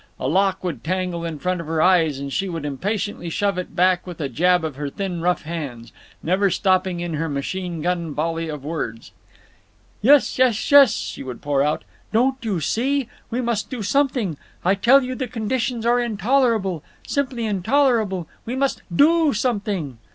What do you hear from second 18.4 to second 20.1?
We must do something."